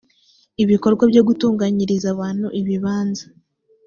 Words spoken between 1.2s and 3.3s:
gutunganyiriza abantu ibibanza